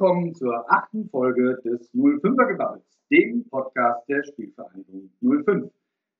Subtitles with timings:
[0.00, 5.70] Willkommen zur achten Folge des 05er Gebabbels, dem Podcast der Spielvereinigung 05.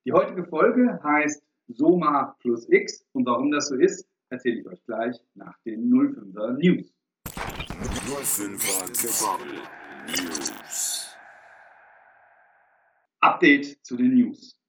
[0.05, 4.85] Die heutige Folge heißt Soma plus X und warum das so ist, erzähle ich euch
[4.85, 6.93] gleich nach den 05er News.
[7.25, 9.63] 05er Gebabbel
[10.09, 11.17] News.
[13.19, 14.59] Update zu den News.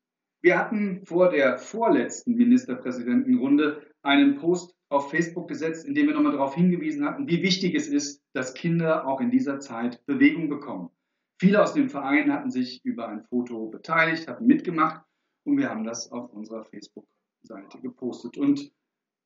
[0.40, 6.32] Wir hatten vor der vorletzten Ministerpräsidentenrunde einen Post auf Facebook gesetzt, in dem wir nochmal
[6.32, 10.90] darauf hingewiesen hatten, wie wichtig es ist, dass Kinder auch in dieser Zeit Bewegung bekommen.
[11.38, 15.04] Viele aus dem Verein hatten sich über ein Foto beteiligt, hatten mitgemacht
[15.44, 18.38] und wir haben das auf unserer Facebook-Seite gepostet.
[18.38, 18.72] Und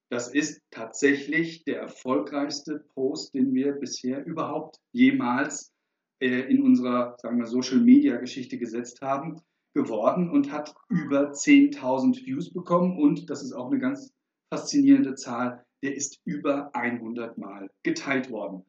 [0.09, 5.75] das ist tatsächlich der erfolgreichste Post, den wir bisher überhaupt jemals
[6.21, 9.41] äh, in unserer, sagen wir, Social-Media-Geschichte gesetzt haben,
[9.75, 12.99] geworden und hat über 10.000 Views bekommen.
[12.99, 14.15] Und das ist auch eine ganz
[14.49, 18.65] faszinierende Zahl, der ist über 100 Mal geteilt worden.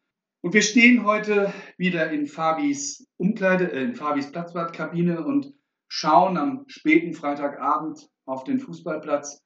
[0.47, 5.53] Und wir stehen heute wieder in Fabis Umkleide, äh, in Fabis Platzbadkabine und
[5.89, 9.43] schauen am späten Freitagabend auf den Fußballplatz.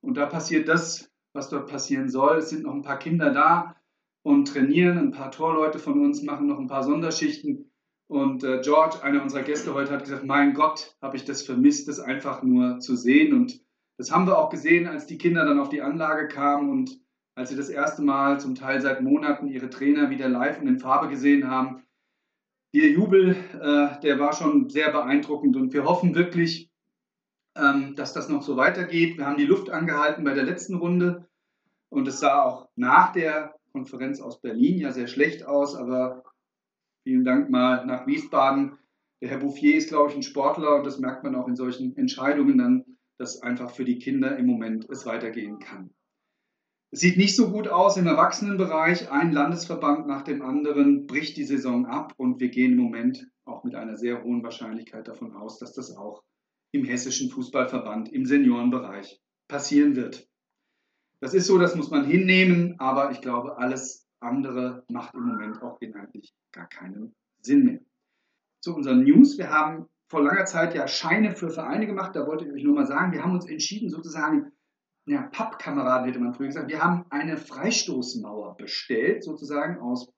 [0.00, 2.36] Und da passiert das, was dort passieren soll.
[2.36, 3.74] Es sind noch ein paar Kinder da
[4.22, 4.96] und trainieren.
[4.96, 7.72] Ein paar Torleute von uns machen noch ein paar Sonderschichten.
[8.06, 11.88] Und äh, George, einer unserer Gäste heute, hat gesagt, mein Gott, habe ich das vermisst,
[11.88, 13.34] das einfach nur zu sehen.
[13.34, 13.60] Und
[13.96, 17.03] das haben wir auch gesehen, als die Kinder dann auf die Anlage kamen und
[17.34, 20.78] als sie das erste Mal zum Teil seit Monaten ihre Trainer wieder live und in
[20.78, 21.82] Farbe gesehen haben.
[22.74, 26.70] Der Jubel, äh, der war schon sehr beeindruckend und wir hoffen wirklich,
[27.56, 29.16] ähm, dass das noch so weitergeht.
[29.16, 31.28] Wir haben die Luft angehalten bei der letzten Runde
[31.88, 36.24] und es sah auch nach der Konferenz aus Berlin ja sehr schlecht aus, aber
[37.04, 38.78] vielen Dank mal nach Wiesbaden.
[39.20, 41.96] Der Herr Bouffier ist, glaube ich, ein Sportler und das merkt man auch in solchen
[41.96, 42.84] Entscheidungen dann
[43.18, 45.90] dass einfach für die Kinder im Moment es weitergehen kann.
[46.96, 49.10] Sieht nicht so gut aus im Erwachsenenbereich.
[49.10, 53.64] Ein Landesverband nach dem anderen bricht die Saison ab und wir gehen im Moment auch
[53.64, 56.22] mit einer sehr hohen Wahrscheinlichkeit davon aus, dass das auch
[56.70, 60.28] im hessischen Fußballverband im Seniorenbereich passieren wird.
[61.18, 65.60] Das ist so, das muss man hinnehmen, aber ich glaube, alles andere macht im Moment
[65.62, 67.80] auch inhaltlich gar keinen Sinn mehr.
[68.60, 69.36] Zu unseren News.
[69.36, 72.14] Wir haben vor langer Zeit ja Scheine für Vereine gemacht.
[72.14, 74.52] Da wollte ich euch nur mal sagen, wir haben uns entschieden, sozusagen,
[75.06, 80.10] ja, Pappkameraden hätte man früher gesagt, wir haben eine Freistoßmauer bestellt, sozusagen aus,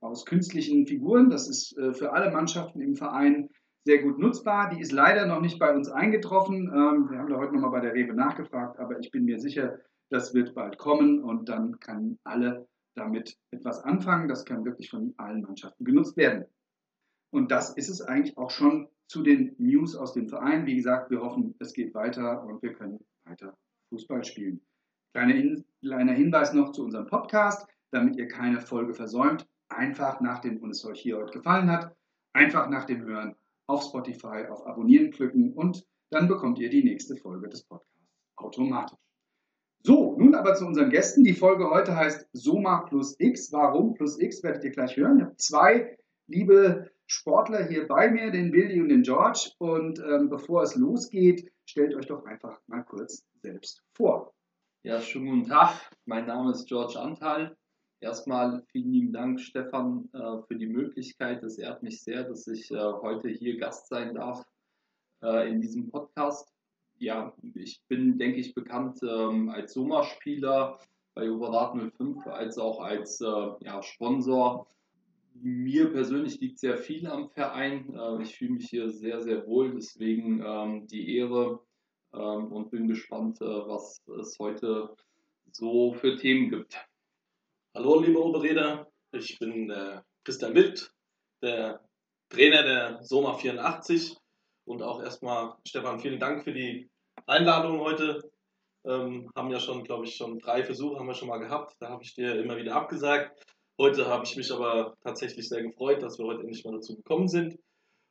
[0.00, 1.28] aus künstlichen Figuren.
[1.28, 3.50] Das ist äh, für alle Mannschaften im Verein
[3.84, 4.70] sehr gut nutzbar.
[4.70, 6.68] Die ist leider noch nicht bei uns eingetroffen.
[6.68, 9.78] Ähm, wir haben da heute nochmal bei der Rewe nachgefragt, aber ich bin mir sicher,
[10.10, 14.28] das wird bald kommen und dann können alle damit etwas anfangen.
[14.28, 16.44] Das kann wirklich von allen Mannschaften genutzt werden.
[17.30, 20.66] Und das ist es eigentlich auch schon zu den News aus dem Verein.
[20.66, 23.56] Wie gesagt, wir hoffen, es geht weiter und wir können weiter
[23.90, 24.60] Fußball spielen.
[25.14, 29.46] Kleiner, kleiner Hinweis noch zu unserem Podcast, damit ihr keine Folge versäumt.
[29.68, 31.94] Einfach nach dem, und es euch hier heute gefallen hat,
[32.32, 33.34] einfach nach dem Hören
[33.66, 37.88] auf Spotify auf Abonnieren klicken und dann bekommt ihr die nächste Folge des Podcasts
[38.36, 38.98] automatisch.
[39.82, 41.22] So, nun aber zu unseren Gästen.
[41.22, 43.52] Die Folge heute heißt Soma plus X.
[43.52, 45.18] Warum plus X werdet ihr gleich hören.
[45.18, 49.50] Ich habe zwei liebe Sportler hier bei mir, den Billy und den George.
[49.58, 54.34] Und ähm, bevor es losgeht, stellt euch doch einfach mal kurz selbst vor.
[54.82, 55.90] Ja, schönen guten Tag.
[56.04, 57.56] Mein Name ist George Antal.
[58.00, 61.42] Erstmal vielen lieben Dank, Stefan, äh, für die Möglichkeit.
[61.42, 64.44] Es ehrt mich sehr, dass ich äh, heute hier Gast sein darf
[65.22, 66.52] äh, in diesem Podcast.
[66.98, 70.78] Ja, ich bin, denke ich, bekannt ähm, als Sommerspieler
[71.14, 74.68] bei Oberat 05, als auch als ja, Sponsor
[75.42, 77.94] mir persönlich liegt sehr viel am Verein.
[77.94, 79.74] Äh, ich fühle mich hier sehr, sehr wohl.
[79.74, 81.60] Deswegen ähm, die Ehre
[82.12, 84.94] ähm, und bin gespannt, äh, was es heute
[85.52, 86.76] so für Themen gibt.
[87.74, 88.90] Hallo, liebe Oberräder.
[89.12, 90.92] Ich bin der Christian Wild,
[91.42, 91.80] der
[92.28, 94.16] Trainer der Soma 84.
[94.64, 96.90] Und auch erstmal, Stefan, vielen Dank für die
[97.26, 98.20] Einladung heute.
[98.84, 101.74] Ähm, haben ja schon, glaube ich, schon drei Versuche haben wir schon mal gehabt.
[101.80, 103.44] Da habe ich dir immer wieder abgesagt.
[103.80, 107.28] Heute habe ich mich aber tatsächlich sehr gefreut, dass wir heute endlich mal dazu gekommen
[107.28, 107.58] sind.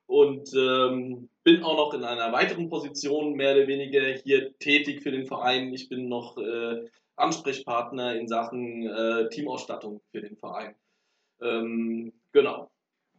[0.05, 5.11] Und ähm, bin auch noch in einer weiteren Position mehr oder weniger hier tätig für
[5.11, 5.73] den Verein.
[5.73, 6.85] Ich bin noch äh,
[7.17, 10.75] Ansprechpartner in Sachen äh, Teamausstattung für den Verein.
[11.41, 12.71] Ähm, genau.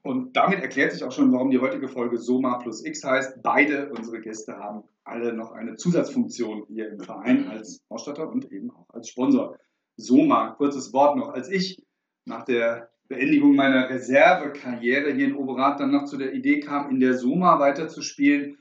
[0.03, 3.43] Und damit erklärt sich auch schon, warum die heutige Folge Soma plus X heißt.
[3.43, 8.71] Beide unsere Gäste haben alle noch eine Zusatzfunktion hier im Verein als Ausstatter und eben
[8.71, 9.59] auch als Sponsor.
[9.97, 11.31] Soma, kurzes Wort noch.
[11.31, 11.83] Als ich
[12.29, 17.01] nach der Beendigung meiner Reservekarriere hier in Oberrat dann noch zu der Idee kam, in
[17.01, 18.59] der Suma weiterzuspielen.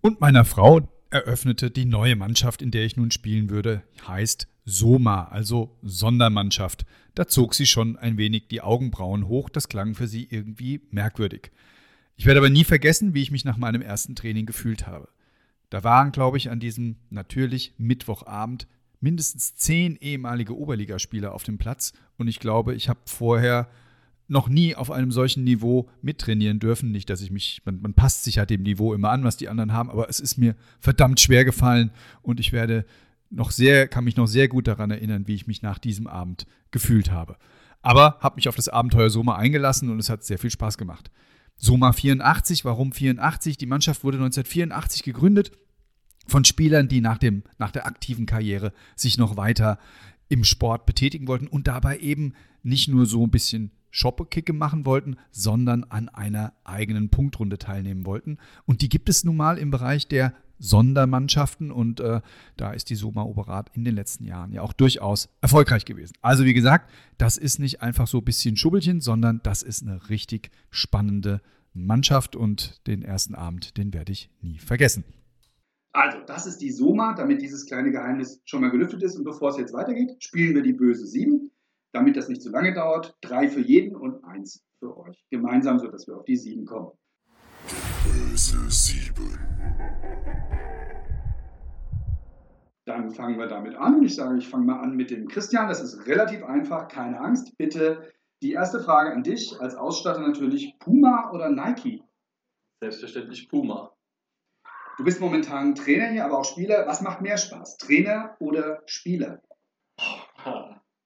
[0.00, 5.28] Und meiner Frau eröffnete die neue Mannschaft, in der ich nun spielen würde, heißt Soma,
[5.28, 6.86] also Sondermannschaft.
[7.14, 11.52] Da zog sie schon ein wenig die Augenbrauen hoch, das klang für sie irgendwie merkwürdig.
[12.16, 15.08] Ich werde aber nie vergessen, wie ich mich nach meinem ersten Training gefühlt habe.
[15.70, 18.66] Da waren, glaube ich, an diesem natürlich Mittwochabend
[19.00, 23.68] mindestens zehn ehemalige Oberligaspieler auf dem Platz und ich glaube, ich habe vorher
[24.26, 26.90] noch nie auf einem solchen Niveau mittrainieren dürfen.
[26.90, 29.48] Nicht, dass ich mich, man, man, passt sich halt dem Niveau immer an, was die
[29.48, 31.90] anderen haben, aber es ist mir verdammt schwer gefallen
[32.22, 32.86] und ich werde
[33.30, 36.46] noch sehr, kann mich noch sehr gut daran erinnern, wie ich mich nach diesem Abend
[36.70, 37.36] gefühlt habe.
[37.82, 41.10] Aber habe mich auf das Abenteuer Soma eingelassen und es hat sehr viel Spaß gemacht.
[41.56, 43.58] Soma 84, warum 84?
[43.58, 45.52] Die Mannschaft wurde 1984 gegründet
[46.26, 49.78] von Spielern, die nach, dem, nach der aktiven Karriere sich noch weiter
[50.28, 55.16] im Sport betätigen wollten und dabei eben nicht nur so ein bisschen Shoppekicke machen wollten,
[55.30, 58.38] sondern an einer eigenen Punktrunde teilnehmen wollten.
[58.66, 62.20] Und die gibt es nun mal im Bereich der Sondermannschaften und äh,
[62.56, 66.14] da ist die Soma Oberat in den letzten Jahren ja auch durchaus erfolgreich gewesen.
[66.22, 70.08] Also wie gesagt, das ist nicht einfach so ein bisschen Schubbelchen, sondern das ist eine
[70.08, 71.40] richtig spannende
[71.72, 75.04] Mannschaft und den ersten Abend, den werde ich nie vergessen.
[75.96, 79.16] Also, das ist die Soma, damit dieses kleine Geheimnis schon mal gelüftet ist.
[79.16, 81.52] Und bevor es jetzt weitergeht, spielen wir die böse 7,
[81.92, 83.16] damit das nicht zu lange dauert.
[83.20, 85.24] Drei für jeden und eins für euch.
[85.30, 86.90] Gemeinsam, sodass wir auf die 7 kommen.
[88.02, 89.38] Böse 7.
[92.86, 94.02] Dann fangen wir damit an.
[94.02, 95.68] Ich sage, ich fange mal an mit dem Christian.
[95.68, 97.56] Das ist relativ einfach, keine Angst.
[97.56, 98.12] Bitte
[98.42, 102.02] die erste Frage an dich als Ausstatter natürlich: Puma oder Nike?
[102.80, 103.93] Selbstverständlich Puma.
[104.96, 106.86] Du bist momentan Trainer hier, aber auch Spieler.
[106.86, 107.78] Was macht mehr Spaß?
[107.78, 109.42] Trainer oder Spieler?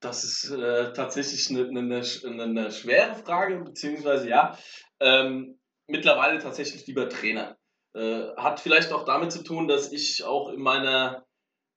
[0.00, 4.56] Das ist äh, tatsächlich eine, eine, eine, schwere Frage, beziehungsweise ja,
[5.00, 7.56] ähm, mittlerweile tatsächlich lieber Trainer.
[7.94, 11.24] Äh, hat vielleicht auch damit zu tun, dass ich auch in meiner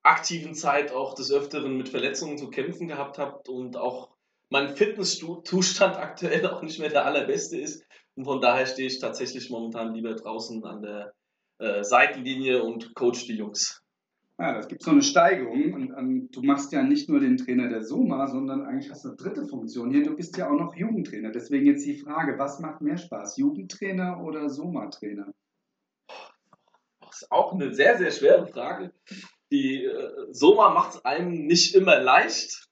[0.03, 4.11] aktiven Zeit auch des Öfteren mit Verletzungen zu kämpfen gehabt habe und auch
[4.49, 7.85] mein Fitnesszustand aktuell auch nicht mehr der allerbeste ist.
[8.15, 11.13] Und von daher stehe ich tatsächlich momentan lieber draußen an der
[11.61, 13.81] äh, Seitenlinie und coach die Jungs.
[14.39, 17.69] Ja, das gibt so eine Steigerung und, und, du machst ja nicht nur den Trainer
[17.69, 20.03] der Soma, sondern eigentlich hast du eine dritte Funktion hier.
[20.03, 21.31] Du bist ja auch noch Jugendtrainer.
[21.31, 25.31] Deswegen jetzt die Frage, was macht mehr Spaß, Jugendtrainer oder Soma-Trainer?
[27.01, 28.91] Das ist auch eine sehr, sehr schwere Frage.
[29.51, 32.67] Die äh, Soma macht es einem nicht immer leicht.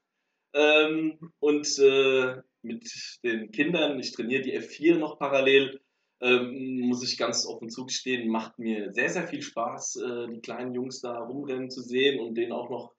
[0.53, 5.79] Ähm, und äh, mit den Kindern, ich trainiere die F4 noch parallel,
[6.21, 10.73] ähm, muss ich ganz offen zugestehen, macht mir sehr, sehr viel Spaß, äh, die kleinen
[10.73, 12.91] Jungs da rumrennen zu sehen und denen auch noch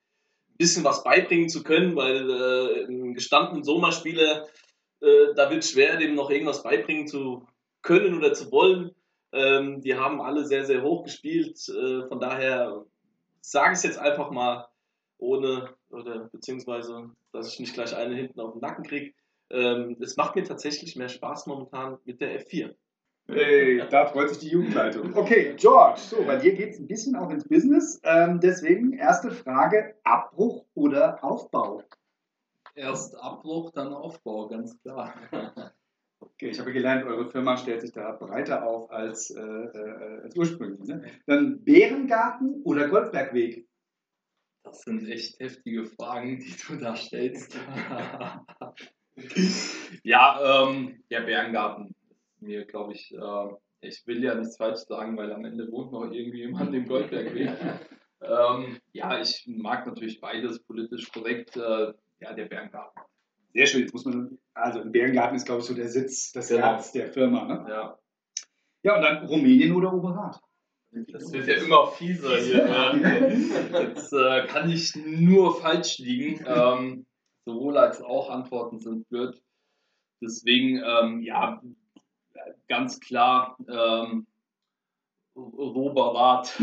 [0.50, 4.46] ein bisschen was beibringen zu können, weil äh, ein gestandenen Sommerspieler,
[5.00, 7.46] äh, da wird schwer, dem noch irgendwas beibringen zu
[7.82, 8.94] können oder zu wollen.
[9.32, 11.58] Ähm, die haben alle sehr, sehr hoch gespielt.
[11.69, 12.84] Äh, von daher
[13.40, 14.66] sage ich es jetzt einfach mal,
[15.19, 19.12] ohne, oder beziehungsweise, dass ich nicht gleich eine hinten auf den Nacken kriege.
[19.50, 22.75] Ähm, es macht mir tatsächlich mehr Spaß momentan mit der F4.
[23.28, 25.14] Hey, da freut sich die Jugendleitung.
[25.17, 28.00] Okay, George, so, bei dir geht es ein bisschen auch ins Business.
[28.02, 31.82] Ähm, deswegen erste Frage: Abbruch oder Aufbau?
[32.75, 35.14] Erst Abbruch, dann Aufbau, ganz klar.
[36.23, 40.37] Okay, ich habe gelernt, eure Firma stellt sich da breiter auf als, äh, äh, als
[40.37, 40.87] ursprünglich.
[40.87, 41.02] Ne?
[41.26, 43.66] Dann Bärengarten oder Goldbergweg?
[44.62, 47.59] Das sind echt heftige Fragen, die du da stellst.
[50.04, 51.95] ja, ähm, der Bärengarten
[52.42, 53.49] mir, glaube ich, äh,
[53.80, 57.50] ich will ja nichts falsch sagen, weil am Ende wohnt noch irgendwie jemand im Goldbergweg.
[58.23, 61.56] ähm, ja, ich mag natürlich beides politisch korrekt.
[61.56, 63.00] Äh, ja, der Bärengarten.
[63.54, 66.49] Sehr schön, jetzt muss man, also im Bärengarten ist, glaube ich, so der Sitz, das
[66.49, 66.61] genau.
[66.61, 67.44] Herz der Firma.
[67.44, 67.66] Ne?
[67.68, 67.99] Ja.
[68.82, 70.40] Ja, und dann Rumänien oder Oberrat?
[70.92, 72.64] Das wird ja immer fieser hier.
[72.64, 73.37] Ne?
[73.73, 76.44] Jetzt äh, kann ich nur falsch liegen.
[76.47, 77.06] Ähm,
[77.44, 79.40] sowohl als auch Antworten sind blöd.
[80.20, 81.62] Deswegen, ähm, ja,
[82.68, 84.26] ganz klar ähm,
[85.37, 86.49] Roberat.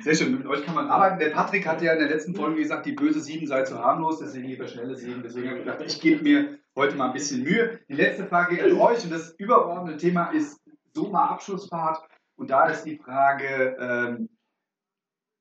[0.00, 1.18] Sehr schön, mit euch kann man arbeiten.
[1.20, 4.18] Der Patrick hat ja in der letzten Folge gesagt, die böse 7 sei zu harmlos,
[4.18, 5.22] deswegen lieber schnelle 7.
[5.22, 7.78] Deswegen habe ich gedacht, ich gebe mir heute mal ein bisschen Mühe.
[7.88, 10.60] Die letzte Frage an euch und das übergeordnete Thema ist
[10.94, 12.02] Soma-Abschlussfahrt.
[12.36, 14.28] Und da ist die Frage: ähm,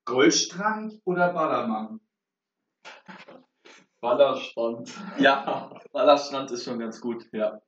[0.05, 1.99] Goldstrand oder Ballermann?
[4.01, 4.91] Ballerstrand.
[5.19, 7.27] Ja, Ballerstrand ist schon ganz gut.
[7.31, 7.61] Ja,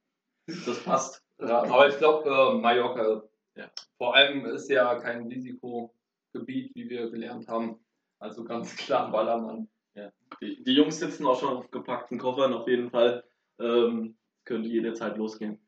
[0.48, 1.24] das passt.
[1.40, 3.24] Ja, aber ich glaube, äh, Mallorca,
[3.56, 3.70] ja.
[3.98, 7.80] vor allem ist ja kein Risikogebiet, wie wir gelernt haben.
[8.20, 9.70] Also ganz klar Ballermann.
[9.96, 10.12] Ja.
[10.42, 13.24] Die, die Jungs sitzen auch schon auf gepackten Koffern auf jeden Fall.
[13.60, 15.60] Ähm, könnte jederzeit losgehen.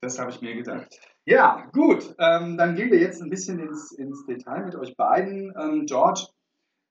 [0.00, 0.88] Das habe ich mir gedacht.
[1.24, 2.14] Ja, gut.
[2.18, 5.54] Ähm, dann gehen wir jetzt ein bisschen ins, ins Detail mit euch beiden.
[5.58, 6.26] Ähm, George,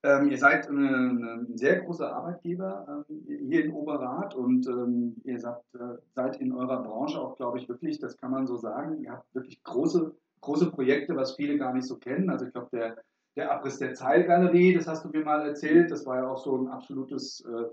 [0.06, 5.58] ähm, ihr seid ein sehr großer Arbeitgeber ähm, hier in Oberrat und ähm, ihr seid,
[5.74, 9.10] äh, seid, in eurer Branche auch, glaube ich, wirklich, das kann man so sagen, ihr
[9.10, 12.30] habt wirklich große, große Projekte, was viele gar nicht so kennen.
[12.30, 12.96] Also ich glaube, der,
[13.34, 16.56] der Abriss der Zeilgalerie, das hast du mir mal erzählt, das war ja auch so
[16.56, 17.64] ein absolutes äh,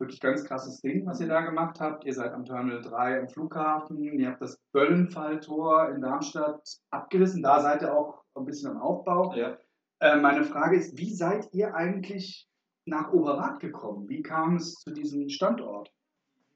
[0.00, 2.04] wirklich ganz krasses Ding, was ihr da gemacht habt.
[2.04, 7.60] Ihr seid am Terminal 3 am Flughafen, ihr habt das Böllenfalltor in Darmstadt abgerissen, da
[7.60, 9.32] seid ihr auch ein bisschen am Aufbau.
[9.36, 9.56] Ja.
[10.02, 12.48] Äh, meine Frage ist, wie seid ihr eigentlich
[12.86, 14.08] nach Oberrat gekommen?
[14.08, 15.92] Wie kam es zu diesem Standort?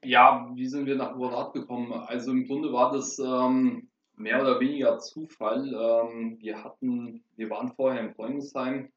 [0.03, 1.93] Ja, wie sind wir nach Oberrat gekommen?
[1.93, 3.87] Also im Grunde war das ähm,
[4.17, 5.65] mehr oder weniger Zufall.
[5.65, 8.89] Ähm, wir hatten, wir waren vorher in Freundesheim,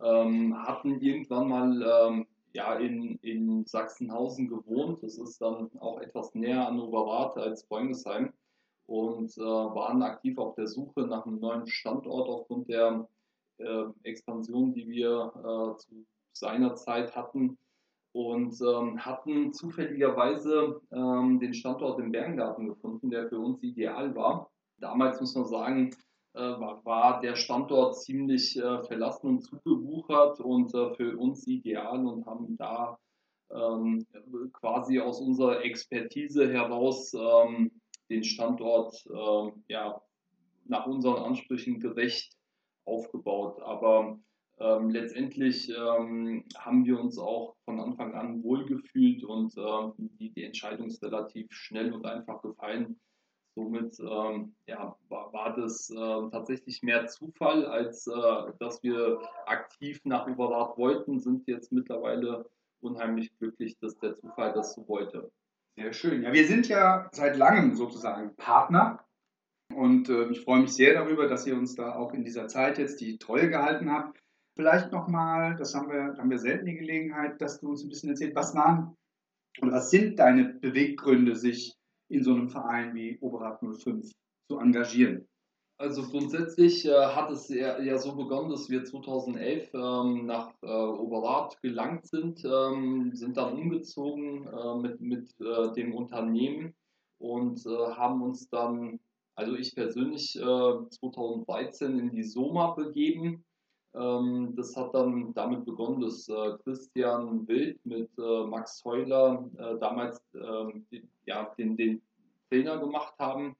[0.00, 5.00] ähm, hatten irgendwann mal ähm, ja, in, in Sachsenhausen gewohnt.
[5.04, 8.32] Das ist dann auch etwas näher an Oberrat als Freundesheim
[8.86, 13.06] und äh, waren aktiv auf der Suche nach einem neuen Standort aufgrund der
[13.58, 17.58] äh, Expansion, die wir äh, zu seiner Zeit hatten
[18.12, 24.50] und ähm, hatten zufälligerweise ähm, den Standort im Berngarten gefunden, der für uns ideal war.
[24.78, 25.90] Damals muss man sagen,
[26.34, 32.06] äh, war, war, der Standort ziemlich äh, verlassen und zugewuchert und äh, für uns ideal
[32.06, 32.98] und haben da
[33.50, 34.06] ähm,
[34.52, 37.70] quasi aus unserer Expertise heraus ähm,
[38.08, 40.00] den Standort ähm, ja,
[40.64, 42.34] nach unseren Ansprüchen gerecht
[42.84, 43.60] aufgebaut.
[43.62, 44.18] Aber
[44.58, 50.44] ähm, letztendlich ähm, haben wir uns auch von Anfang an wohlgefühlt und ähm, die, die
[50.44, 53.00] Entscheidung ist relativ schnell und einfach gefallen,
[53.54, 58.12] Somit ähm, ja, war, war das äh, tatsächlich mehr Zufall, als äh,
[58.58, 62.48] dass wir aktiv nach Überrat wollten, sind jetzt mittlerweile
[62.80, 65.30] unheimlich glücklich, dass der Zufall das so wollte.
[65.76, 66.22] Sehr schön.
[66.22, 69.04] Ja, wir sind ja seit langem sozusagen Partner
[69.74, 72.78] und äh, ich freue mich sehr darüber, dass ihr uns da auch in dieser Zeit
[72.78, 74.18] jetzt die Treue gehalten habt.
[74.54, 78.10] Vielleicht nochmal, das haben wir, haben wir selten die Gelegenheit, dass du uns ein bisschen
[78.10, 78.96] erzählst, was waren
[79.60, 81.74] oder was sind deine Beweggründe, sich
[82.08, 84.10] in so einem Verein wie Oberrat 05
[84.48, 85.26] zu engagieren?
[85.78, 90.66] Also grundsätzlich äh, hat es ja, ja, so begonnen, dass wir 2011 ähm, nach äh,
[90.66, 96.74] Oberrat gelangt sind, ähm, sind dann umgezogen äh, mit, mit äh, dem Unternehmen
[97.18, 99.00] und äh, haben uns dann,
[99.34, 103.44] also ich persönlich, 2013 äh, in die Soma begeben.
[103.94, 106.26] Ähm, das hat dann damit begonnen, dass
[106.64, 109.48] Christian Wild mit Max Heuler
[109.80, 110.86] damals ähm,
[111.26, 112.02] ja, den, den
[112.52, 113.56] Trainer gemacht haben.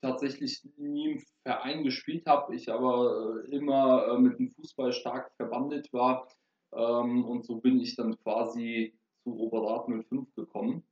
[0.00, 5.32] Tatsächlich nie im Verein gespielt habe, ich aber äh, immer äh, mit dem Fußball stark
[5.36, 6.28] verwandelt war.
[6.72, 8.92] Ähm, und so bin ich dann quasi
[9.22, 10.82] zu Oberrat 05 gekommen.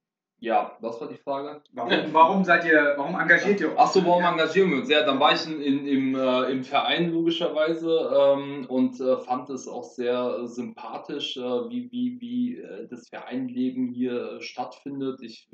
[0.43, 1.63] Ja, was war die Frage?
[1.73, 3.79] Warum, warum seid ihr, warum engagiert ihr euch?
[3.79, 4.91] Achso, warum engagieren wir uns?
[4.91, 9.51] Ja, dann war ich in, in im, äh, im Verein logischerweise ähm, und äh, fand
[9.51, 15.23] es auch sehr sympathisch, äh, wie, wie, wie äh, das Vereinleben hier stattfindet.
[15.23, 15.49] Ich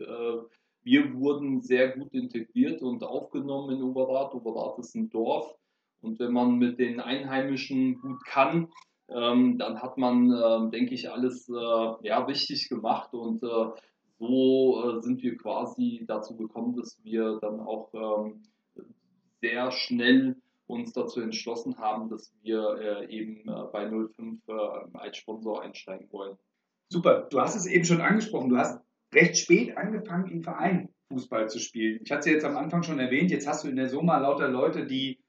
[0.85, 4.33] wir wurden sehr gut integriert und aufgenommen in Oberrat.
[4.33, 5.55] Oberrat ist ein Dorf
[6.01, 8.69] und wenn man mit den Einheimischen gut kann,
[9.11, 13.67] ähm, dann hat man, äh, denke ich, alles äh, ja, richtig gemacht und äh,
[14.19, 18.43] so äh, sind wir quasi dazu gekommen, dass wir dann auch ähm,
[19.41, 24.43] sehr schnell uns dazu entschlossen haben, dass wir äh, eben äh, bei 05
[24.93, 26.37] als Sponsor einsteigen wollen.
[26.91, 28.81] Super, du hast es eben schon angesprochen, du hast
[29.15, 32.01] recht spät angefangen, im Verein Fußball zu spielen.
[32.03, 34.49] Ich hatte es jetzt am Anfang schon erwähnt, jetzt hast du in der Summa lauter
[34.49, 35.23] Leute, die,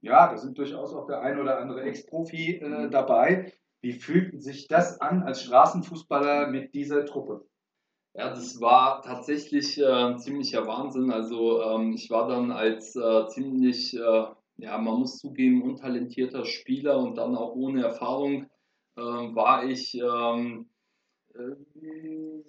[0.00, 2.90] ja, da sind durchaus auch der ein oder andere Ex-Profi äh, mhm.
[2.90, 3.52] dabei.
[3.80, 7.44] Wie fühlt sich das an als Straßenfußballer mit dieser Truppe?
[8.14, 11.10] Ja, das war tatsächlich äh, ziemlicher Wahnsinn.
[11.10, 14.24] Also ähm, ich war dann als äh, ziemlich, äh,
[14.58, 18.50] ja, man muss zugeben, untalentierter Spieler und dann auch ohne Erfahrung
[18.98, 20.68] ähm, war ich ähm,
[21.34, 22.42] äh,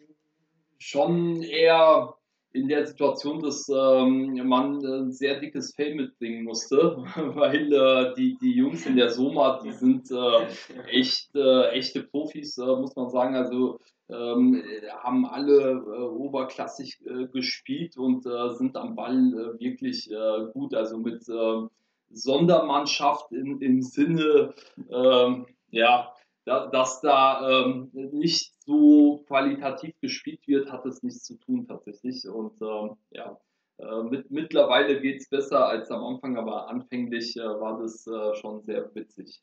[0.80, 2.16] schon eher
[2.54, 6.98] in der Situation, dass ähm, man ein sehr dickes Fell mitbringen musste,
[7.36, 10.46] weil äh, die, die Jungs in der Soma, die sind äh,
[10.88, 13.36] echt, äh, echte Profis, äh, muss man sagen.
[13.36, 13.80] Also
[14.10, 14.64] ähm,
[15.02, 20.10] haben alle äh, oberklassig äh, gespielt und sind am Ball wirklich
[20.54, 20.76] gut.
[20.76, 21.70] Also mit ähm,
[22.12, 24.54] Sondermannschaft in, im Sinne,
[24.92, 26.14] ähm, ja,
[26.46, 32.28] dass da ähm, nicht so qualitativ gespielt wird, hat es nichts zu tun tatsächlich.
[32.28, 33.38] Und ähm, ja,
[33.78, 38.36] äh, mit, mittlerweile geht es besser als am Anfang, aber anfänglich äh, war das äh,
[38.36, 39.42] schon sehr witzig.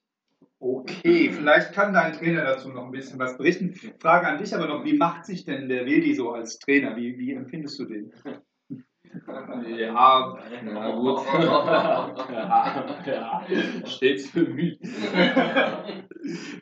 [0.59, 3.75] Okay, vielleicht kann dein Trainer dazu noch ein bisschen was berichten.
[3.99, 6.97] Frage an dich aber noch, wie macht sich denn der Wildi so als Trainer?
[6.97, 8.13] Wie, wie empfindest du den?
[9.67, 11.21] Ja, na gut.
[12.31, 13.47] ja, ja,
[13.87, 14.79] stets bemüht.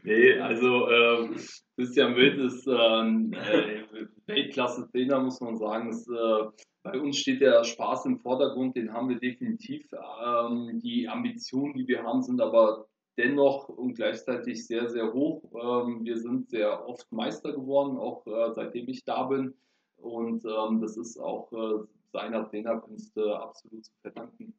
[0.02, 1.28] nee, also äh,
[1.76, 5.88] Christian Wild ist ähm, äh, Weltklasse-Trainer, muss man sagen.
[5.88, 6.46] Das, äh,
[6.82, 9.86] bei uns steht der Spaß im Vordergrund, den haben wir definitiv.
[9.92, 12.86] Ähm, die Ambitionen, die wir haben, sind aber
[13.18, 15.42] dennoch und gleichzeitig sehr, sehr hoch.
[15.52, 19.54] Ähm, wir sind sehr oft Meister geworden, auch äh, seitdem ich da bin.
[19.96, 24.54] Und ähm, das ist auch äh, seiner Trainerkünste absolut zu verdanken.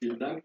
[0.00, 0.44] Vielen Dank.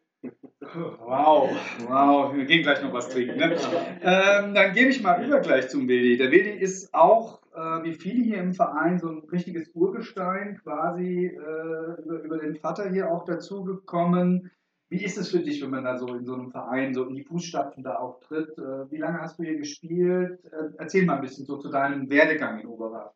[0.61, 1.49] Wow,
[1.87, 3.37] wow, wir gehen gleich noch was trinken.
[3.37, 3.55] Ne?
[4.01, 6.17] Ähm, dann gebe ich mal über gleich zum Wildi.
[6.17, 11.25] Der Wildi ist auch, äh, wie viele hier im Verein, so ein richtiges Urgestein, quasi
[11.25, 14.51] äh, über, über den Vater hier auch dazugekommen.
[14.89, 17.15] Wie ist es für dich, wenn man da so in so einem Verein so in
[17.15, 18.55] die Fußstapfen da auch tritt?
[18.59, 20.45] Äh, wie lange hast du hier gespielt?
[20.45, 23.13] Äh, erzähl mal ein bisschen so zu deinem Werdegang in Oberrad.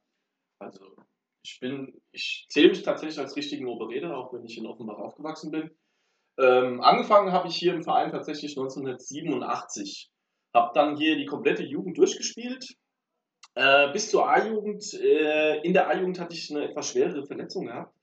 [0.58, 0.96] Also
[1.46, 5.52] ich bin, ich zähle mich tatsächlich als richtigen Oberräder, auch wenn ich in Offenbach aufgewachsen
[5.52, 5.70] bin.
[6.40, 10.10] Ähm, angefangen habe ich hier im Verein tatsächlich 1987.
[10.54, 12.76] Habe dann hier die komplette Jugend durchgespielt.
[13.54, 14.94] Äh, bis zur A-Jugend.
[14.96, 17.94] Äh, in der A-Jugend hatte ich eine etwas schwerere Verletzung gehabt.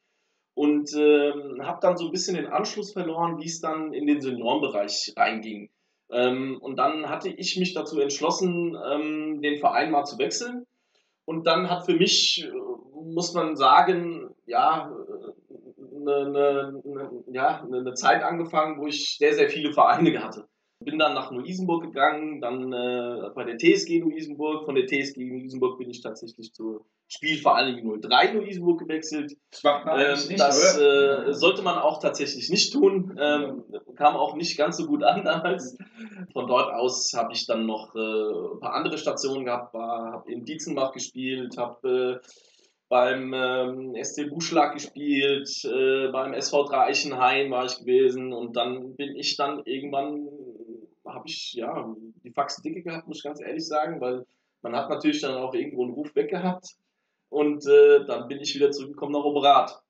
[0.55, 1.33] Und äh,
[1.63, 5.71] habe dann so ein bisschen den Anschluss verloren, wie es dann in den Seniorenbereich reinging.
[6.11, 10.67] Ähm, und dann hatte ich mich dazu entschlossen, ähm, den Verein mal zu wechseln.
[11.25, 12.47] Und dann hat für mich,
[13.05, 14.91] muss man sagen, ja,
[15.95, 20.49] eine, eine, ja, eine Zeit angefangen, wo ich sehr, sehr viele Vereine hatte.
[20.81, 24.65] Bin dann nach Neu-Isenburg gegangen, dann äh, bei der TSG Neu-Isenburg.
[24.65, 29.37] Von der TSG Neu-Isenburg bin ich tatsächlich zur Spielvereinigung 03 Neu-Isenburg gewechselt.
[29.51, 33.17] Das, macht man ähm, nicht, das äh, sollte man auch tatsächlich nicht tun.
[33.21, 35.77] Ähm, kam auch nicht ganz so gut an damals.
[36.33, 40.45] Von dort aus habe ich dann noch äh, ein paar andere Stationen gehabt, habe in
[40.45, 42.27] Dietzenbach gespielt, habe äh,
[42.93, 49.17] beim ähm, SC Buschlag gespielt, äh, beim SV Eichenhain war ich gewesen und dann bin
[49.17, 50.29] ich dann irgendwann,
[51.07, 54.27] habe ich ja die Faxen dicke gehabt, muss ich ganz ehrlich sagen, weil
[54.61, 56.67] man hat natürlich dann auch irgendwo einen Ruf weg gehabt
[57.31, 59.83] und äh, dann bin ich wieder zurückgekommen nach Oberat.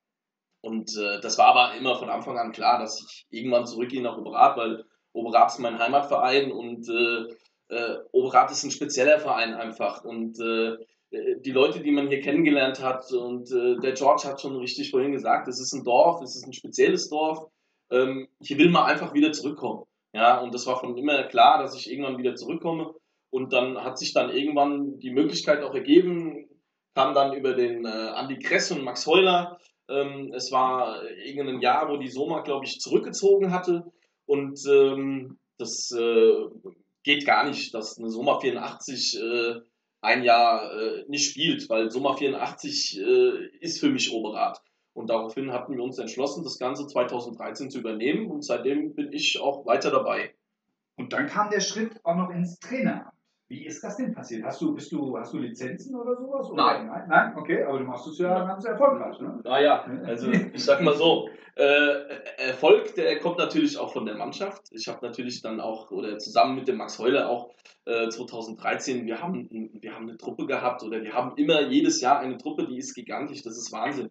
[0.60, 4.16] Und äh, das war aber immer von Anfang an klar, dass ich irgendwann zurückgehe nach
[4.16, 10.04] Oberat, weil Oberat ist mein Heimatverein und äh, äh, Oberat ist ein spezieller Verein einfach
[10.04, 10.76] und äh,
[11.12, 13.10] die Leute, die man hier kennengelernt hat.
[13.12, 16.46] Und äh, der George hat schon richtig vorhin gesagt, es ist ein Dorf, es ist
[16.46, 17.46] ein spezielles Dorf.
[17.90, 19.84] Ähm, hier will man einfach wieder zurückkommen.
[20.14, 22.94] Ja, und das war von immer klar, dass ich irgendwann wieder zurückkomme.
[23.30, 26.48] Und dann hat sich dann irgendwann die Möglichkeit auch ergeben,
[26.94, 29.58] kam dann über den äh, Andi Kress und Max Heuler.
[29.88, 33.84] Ähm, es war irgendein Jahr, wo die Soma, glaube ich, zurückgezogen hatte.
[34.26, 36.32] Und ähm, das äh,
[37.02, 39.60] geht gar nicht, dass eine Soma 84 äh,
[40.02, 44.60] ein Jahr äh, nicht spielt, weil Sommer 84 äh, ist für mich Oberrat.
[44.94, 49.40] Und daraufhin hatten wir uns entschlossen, das Ganze 2013 zu übernehmen und seitdem bin ich
[49.40, 50.34] auch weiter dabei.
[50.96, 53.14] Und dann kam der Schritt auch noch ins Traineramt.
[53.52, 54.44] Wie ist das denn passiert?
[54.44, 56.50] Hast du, bist du, hast du Lizenzen oder sowas?
[56.50, 56.64] Oder?
[56.64, 56.86] Nein.
[56.86, 57.04] nein.
[57.06, 59.20] Nein, okay, aber du machst es ja ganz erfolgreich.
[59.20, 59.40] Ne?
[59.44, 61.98] Naja, also ich sag mal so, äh,
[62.38, 64.62] Erfolg, der kommt natürlich auch von der Mannschaft.
[64.70, 67.50] Ich habe natürlich dann auch, oder zusammen mit dem Max Heuler auch
[67.84, 72.20] äh, 2013, wir haben, wir haben eine Truppe gehabt oder wir haben immer jedes Jahr
[72.20, 74.08] eine Truppe, die ist gigantisch, das ist Wahnsinn.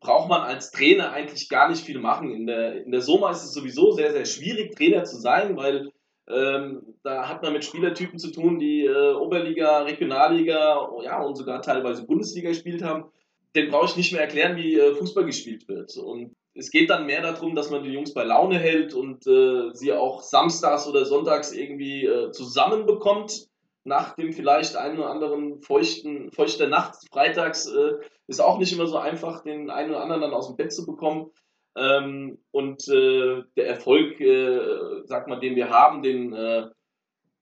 [0.00, 2.30] Braucht man als Trainer eigentlich gar nicht viel machen.
[2.30, 5.92] In der, in der Soma ist es sowieso sehr, sehr schwierig, Trainer zu sein, weil
[6.28, 11.62] ähm, da hat man mit Spielertypen zu tun, die äh, Oberliga, Regionalliga ja, und sogar
[11.62, 13.10] teilweise Bundesliga gespielt haben.
[13.56, 15.96] Den brauche ich nicht mehr erklären, wie äh, Fußball gespielt wird.
[15.96, 19.70] Und es geht dann mehr darum, dass man die Jungs bei Laune hält und äh,
[19.72, 23.48] sie auch samstags oder sonntags irgendwie äh, zusammenbekommt.
[23.84, 27.94] Nach dem vielleicht einen oder anderen feuchten, feuchter Nacht freitags äh,
[28.28, 30.86] ist auch nicht immer so einfach, den einen oder anderen dann aus dem Bett zu
[30.86, 31.32] bekommen.
[31.76, 36.68] Ähm, und äh, der Erfolg, äh, sag mal, den wir haben, den äh,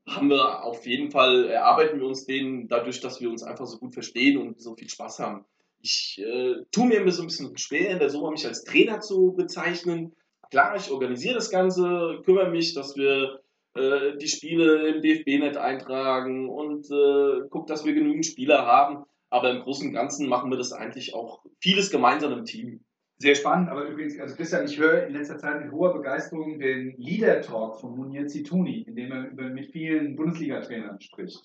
[0.09, 3.79] haben wir auf jeden Fall, erarbeiten wir uns den dadurch, dass wir uns einfach so
[3.79, 5.45] gut verstehen und so viel Spaß haben.
[5.81, 9.01] Ich äh, tue mir immer so ein bisschen schwer, in der Sommer mich als Trainer
[9.01, 10.15] zu bezeichnen.
[10.51, 13.41] Klar, ich organisiere das Ganze, kümmere mich, dass wir
[13.75, 19.05] äh, die Spiele im DFB-Net eintragen und äh, gucke, dass wir genügend Spieler haben.
[19.31, 22.85] Aber im Großen und Ganzen machen wir das eigentlich auch vieles gemeinsam im Team.
[23.23, 26.97] Sehr spannend, aber übrigens, also Christian, ich höre in letzter Zeit mit hoher Begeisterung den
[26.97, 31.43] Leader Talk von Munir Zituni, in dem er mit vielen Bundesliga-Trainern spricht.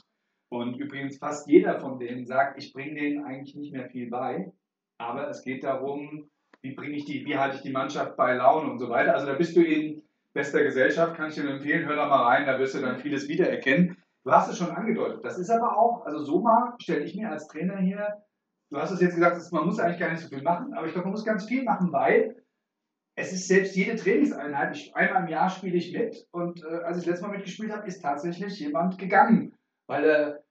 [0.48, 4.54] Und übrigens fast jeder von denen sagt, ich bringe denen eigentlich nicht mehr viel bei,
[4.98, 6.30] aber es geht darum,
[6.62, 9.14] wie bringe ich die, wie halte ich die Mannschaft bei Laune und so weiter.
[9.14, 10.02] Also da bist du in
[10.34, 13.28] bester Gesellschaft, kann ich dir empfehlen, hör da mal rein, da wirst du dann vieles
[13.28, 13.98] wiedererkennen.
[14.24, 15.26] Du hast es schon angedeutet.
[15.26, 18.24] Das ist aber auch, also Soma stelle ich mir als Trainer hier
[18.76, 20.94] du hast es jetzt gesagt, man muss eigentlich gar nicht so viel machen, aber ich
[20.94, 22.36] glaube, man muss ganz viel machen, weil
[23.18, 26.98] es ist selbst jede Trainingseinheit, ich, einmal im Jahr spiele ich mit und äh, als
[26.98, 29.56] ich das letzte Mal mitgespielt habe, ist tatsächlich jemand gegangen,
[29.88, 30.44] weil er,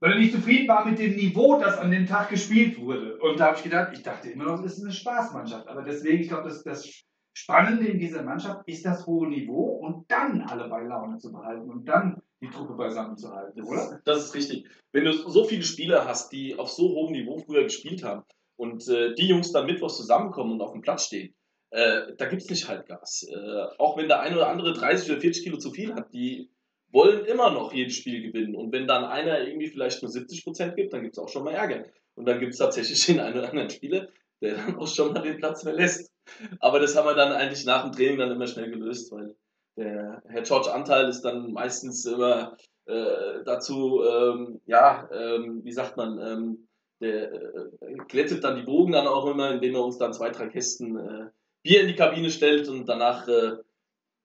[0.00, 3.18] weil er nicht zufrieden war mit dem Niveau, das an dem Tag gespielt wurde.
[3.18, 6.20] Und da habe ich gedacht, ich dachte immer noch, es ist eine Spaßmannschaft, aber deswegen,
[6.20, 6.88] ich glaube, das, das
[7.36, 11.68] Spannende in dieser Mannschaft ist das hohe Niveau und dann alle bei Laune zu behalten
[11.68, 14.00] und dann die Truppe beisammen zu halten, oder?
[14.04, 14.66] Das ist richtig.
[14.92, 18.22] Wenn du so viele Spieler hast, die auf so hohem Niveau früher gespielt haben
[18.56, 21.34] und äh, die Jungs dann mittwochs zusammenkommen und auf dem Platz stehen,
[21.70, 23.26] äh, da gibt es nicht Halbgas.
[23.28, 26.50] Äh, auch wenn der eine oder andere 30 oder 40 Kilo zu viel hat, die
[26.92, 28.54] wollen immer noch jedes Spiel gewinnen.
[28.54, 31.44] Und wenn dann einer irgendwie vielleicht nur 70 Prozent gibt, dann gibt es auch schon
[31.44, 31.84] mal Ärger.
[32.14, 34.08] Und dann gibt es tatsächlich den einen oder anderen Spieler,
[34.40, 36.12] der dann auch schon mal den Platz verlässt.
[36.60, 39.34] Aber das haben wir dann eigentlich nach dem Training dann immer schnell gelöst, weil
[39.76, 42.56] der Herr George Anteil ist dann meistens immer
[42.86, 46.68] äh, dazu, ähm, ja, ähm, wie sagt man, ähm,
[47.00, 50.48] der äh, glättet dann die Bogen dann auch immer, indem er uns dann zwei, drei
[50.48, 51.30] Kästen äh,
[51.62, 53.56] Bier in die Kabine stellt und danach äh,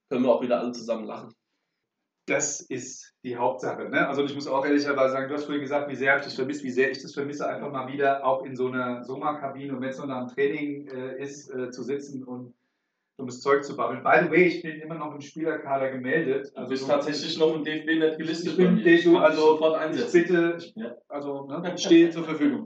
[0.10, 1.34] können wir auch wieder alle zusammen lachen.
[2.26, 3.90] Das ist die Hauptsache.
[3.90, 4.08] Ne?
[4.08, 6.64] Also ich muss auch ehrlicherweise sagen, du hast vorhin gesagt, wie sehr ich das vermisst,
[6.64, 9.90] wie sehr ich das vermisse, einfach mal wieder auch in so einer Sommerkabine und wenn
[9.90, 12.54] es nur nach dem Training äh, ist, äh, zu sitzen und
[13.20, 14.04] dummes Zeug zu babbeln.
[14.04, 16.52] By the way, ich bin immer noch im Spielerkader gemeldet.
[16.56, 18.52] Also du bist tatsächlich noch im DFB nicht gelistet.
[18.52, 20.96] Ich bin DFB, also sofort ich bitte, ich, ja.
[21.10, 22.66] also ne, ich stehe zur Verfügung.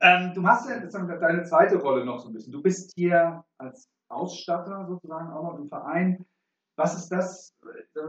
[0.00, 2.52] Ähm, du hast ja deine zweite Rolle noch so ein bisschen.
[2.52, 6.24] Du bist hier als Ausstatter sozusagen auch noch im Verein.
[6.76, 7.54] Was ist das?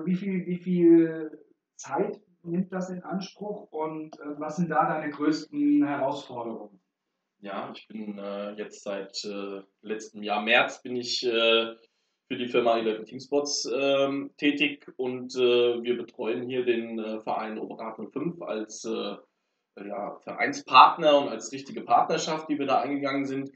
[0.03, 1.31] Wie viel, wie viel
[1.77, 6.79] Zeit nimmt das in Anspruch und äh, was sind da deine größten Herausforderungen?
[7.39, 11.75] Ja, ich bin äh, jetzt seit äh, letztem Jahr März bin ich äh,
[12.27, 17.59] für die Firma Eleven Teamsports ähm, tätig und äh, wir betreuen hier den äh, Verein
[17.59, 18.87] Oberat 05 als
[19.77, 23.51] ja, Vereinspartner und als richtige Partnerschaft, die wir da eingegangen sind.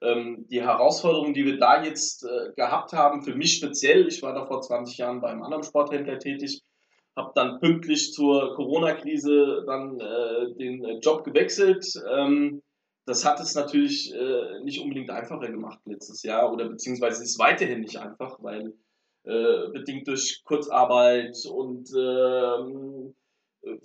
[0.00, 4.34] Ähm, die Herausforderungen, die wir da jetzt äh, gehabt haben, für mich speziell, ich war
[4.34, 6.62] da vor 20 Jahren bei einem anderen Sporthändler tätig,
[7.16, 11.86] habe dann pünktlich zur Corona-Krise dann äh, den äh, Job gewechselt.
[12.12, 12.62] Ähm,
[13.06, 17.80] das hat es natürlich äh, nicht unbedingt einfacher gemacht letztes Jahr oder beziehungsweise ist weiterhin
[17.80, 18.74] nicht einfach, weil
[19.24, 23.14] äh, bedingt durch Kurzarbeit und ähm,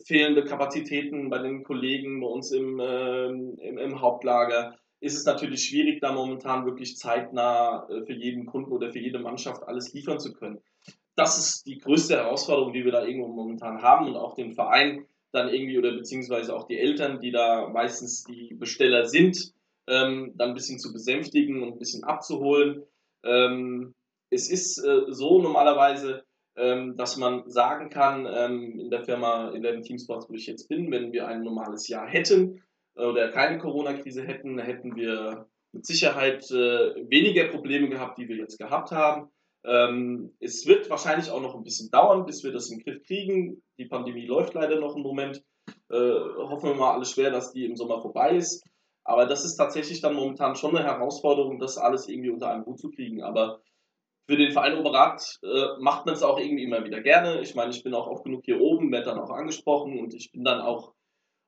[0.06, 5.64] fehlende Kapazitäten bei den Kollegen bei uns im, ähm, im, im Hauptlager ist es natürlich
[5.64, 10.20] schwierig, da momentan wirklich zeitnah äh, für jeden Kunden oder für jede Mannschaft alles liefern
[10.20, 10.60] zu können.
[11.16, 15.06] Das ist die größte Herausforderung, die wir da irgendwo momentan haben und auch den Verein
[15.32, 19.54] dann irgendwie oder beziehungsweise auch die Eltern, die da meistens die Besteller sind,
[19.88, 22.84] ähm, dann ein bisschen zu besänftigen und ein bisschen abzuholen.
[23.24, 23.94] Ähm,
[24.30, 26.24] es ist äh, so normalerweise,
[26.56, 30.68] ähm, dass man sagen kann, ähm, in der Firma, in den Teamsports, wo ich jetzt
[30.68, 32.64] bin, wenn wir ein normales Jahr hätten,
[32.96, 38.58] oder keine Corona-Krise hätten, hätten wir mit Sicherheit äh, weniger Probleme gehabt, die wir jetzt
[38.58, 39.30] gehabt haben.
[39.66, 43.04] Ähm, es wird wahrscheinlich auch noch ein bisschen dauern, bis wir das in den Griff
[43.04, 43.62] kriegen.
[43.78, 45.44] Die Pandemie läuft leider noch einen Moment.
[45.90, 48.64] Äh, hoffen wir mal alles schwer, dass die im Sommer vorbei ist.
[49.04, 52.80] Aber das ist tatsächlich dann momentan schon eine Herausforderung, das alles irgendwie unter einen Hut
[52.80, 53.24] zu kriegen.
[53.24, 53.62] Aber
[54.28, 57.42] für den Verein Oberrat äh, macht man es auch irgendwie immer wieder gerne.
[57.42, 60.32] Ich meine, ich bin auch oft genug hier oben, werde dann auch angesprochen und ich
[60.32, 60.94] bin dann auch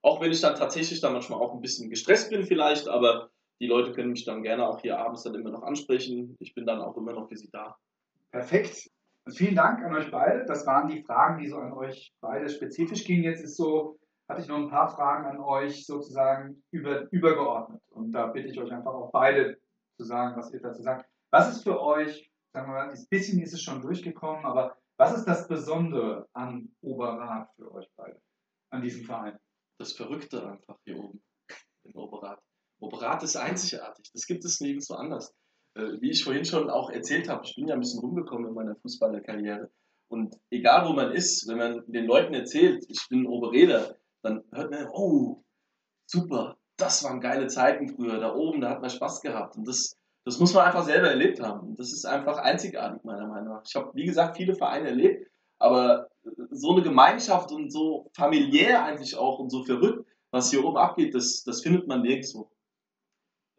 [0.02, 3.68] auch wenn ich dann tatsächlich dann manchmal auch ein bisschen gestresst bin vielleicht, aber die
[3.68, 6.36] Leute können mich dann gerne auch hier abends dann immer noch ansprechen.
[6.40, 7.78] Ich bin dann auch immer noch für sie da.
[8.32, 8.90] Perfekt.
[9.36, 10.46] Vielen Dank an euch beide.
[10.46, 13.24] Das waren die Fragen, die so an euch beide spezifisch gingen.
[13.24, 17.82] Jetzt ist so, hatte ich noch ein paar Fragen an euch sozusagen über, übergeordnet.
[17.90, 19.58] Und da bitte ich euch einfach auch beide
[19.98, 21.06] zu sagen, was ihr dazu sagt.
[21.32, 25.16] Was ist für euch, sagen wir mal, ein bisschen ist es schon durchgekommen, aber was
[25.16, 28.20] ist das Besondere an Oberrat für euch beide,
[28.72, 29.38] an diesem Verein?
[29.82, 31.22] das Verrückte einfach hier oben
[31.84, 32.42] im Oberat.
[32.80, 34.12] Oberat ist einzigartig.
[34.14, 35.34] Das gibt es nirgendwo anders.
[35.76, 38.54] Äh, wie ich vorhin schon auch erzählt habe, ich bin ja ein bisschen rumgekommen in
[38.54, 39.70] meiner Fußballerkarriere.
[40.10, 44.72] Und egal wo man ist, wenn man den Leuten erzählt, ich bin Oberräder, dann hört
[44.72, 45.44] man, oh,
[46.06, 49.56] super, das waren geile Zeiten früher, da oben, da hat man Spaß gehabt.
[49.56, 51.70] Und das, das muss man einfach selber erlebt haben.
[51.70, 53.64] Und das ist einfach einzigartig, meiner Meinung nach.
[53.66, 56.10] Ich habe, wie gesagt, viele Vereine erlebt, aber
[56.50, 61.16] so eine Gemeinschaft und so familiär eigentlich auch und so verrückt, was hier oben abgeht,
[61.16, 62.51] das, das findet man nirgendwo.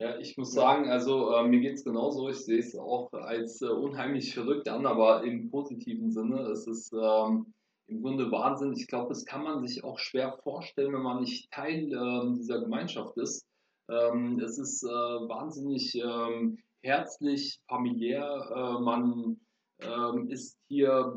[0.02, 2.28] Ja, ich muss sagen, also äh, mir geht es genauso.
[2.28, 6.40] Ich sehe es auch als äh, unheimlich verrückt an, aber im positiven Sinne.
[6.40, 7.54] Es ist ähm,
[7.86, 8.72] im Grunde Wahnsinn.
[8.72, 12.58] Ich glaube, das kann man sich auch schwer vorstellen, wenn man nicht Teil äh, dieser
[12.58, 13.46] Gemeinschaft ist.
[13.88, 18.24] Ähm, es ist äh, wahnsinnig ähm, herzlich, familiär.
[18.50, 19.38] Äh, man
[19.82, 21.16] ähm, ist hier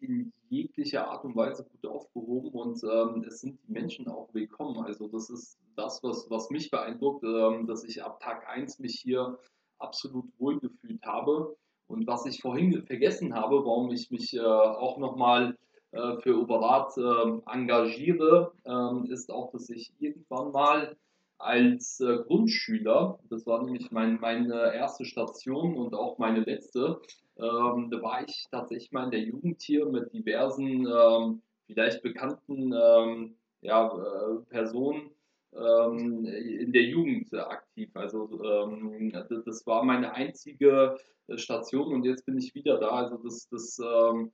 [0.00, 4.84] in jeglicher Art und Weise gut aufgehoben und ähm, es sind die Menschen auch willkommen.
[4.84, 9.00] Also das ist das, was, was mich beeindruckt, ähm, dass ich ab Tag 1 mich
[9.00, 9.38] hier
[9.78, 11.56] absolut wohlgefühlt habe.
[11.88, 15.56] Und was ich vorhin vergessen habe, warum ich mich äh, auch nochmal
[15.92, 20.96] äh, für Oberrat äh, engagiere, ähm, ist auch, dass ich irgendwann mal
[21.38, 27.00] als äh, Grundschüler, das war nämlich mein, meine erste Station und auch meine letzte,
[27.38, 32.72] ähm, da war ich tatsächlich mal in der Jugend hier mit diversen, ähm, vielleicht bekannten
[32.72, 35.10] ähm, ja, äh, Personen
[35.54, 37.90] ähm, in der Jugend aktiv.
[37.94, 39.12] Also ähm,
[39.44, 40.96] das war meine einzige
[41.26, 42.88] äh, Station und jetzt bin ich wieder da.
[42.88, 44.32] Also das, das ähm,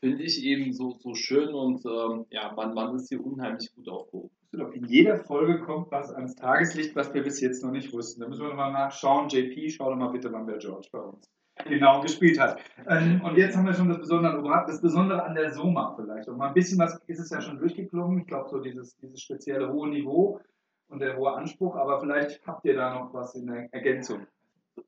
[0.00, 1.84] finde ich eben so, so schön und
[2.30, 4.30] ja, man, man ist hier unheimlich gut aufgehoben.
[4.74, 8.20] In jeder Folge kommt was ans Tageslicht, was wir bis jetzt noch nicht wussten.
[8.20, 9.28] Da müssen wir nochmal nachschauen.
[9.28, 11.28] JP, schau doch mal bitte, wann der George bei uns
[11.64, 12.60] genau gespielt hat.
[12.88, 16.28] Ähm, und jetzt haben wir schon das Besondere an das Besondere an der Soma vielleicht.
[16.28, 18.20] Und mal ein bisschen was ist es ja schon durchgeklungen.
[18.20, 20.40] Ich glaube, so dieses, dieses spezielle hohe Niveau
[20.88, 24.26] und der hohe Anspruch, aber vielleicht habt ihr da noch was in der Ergänzung.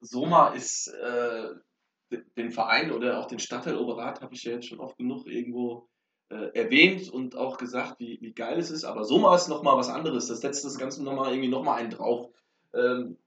[0.00, 1.48] Soma ist äh,
[2.36, 5.88] den Verein oder auch den Stadtteil Oberrat, habe ich ja jetzt schon oft genug irgendwo
[6.30, 8.84] äh, erwähnt und auch gesagt, wie, wie geil es ist.
[8.84, 10.28] Aber Soma ist nochmal was anderes.
[10.28, 12.30] Das setzt das Ganze nochmal irgendwie nochmal einen drauf.
[12.74, 13.18] Ähm,